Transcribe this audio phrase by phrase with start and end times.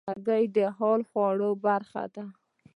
[0.09, 2.25] هګۍ د حلالو خوړو برخه ده.